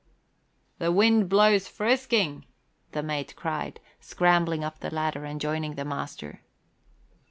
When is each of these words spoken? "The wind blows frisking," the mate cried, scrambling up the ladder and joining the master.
"The 0.79 0.91
wind 0.91 1.29
blows 1.29 1.67
frisking," 1.67 2.47
the 2.91 3.03
mate 3.03 3.35
cried, 3.35 3.79
scrambling 3.99 4.63
up 4.63 4.79
the 4.79 4.89
ladder 4.89 5.25
and 5.25 5.39
joining 5.39 5.75
the 5.75 5.85
master. 5.85 6.41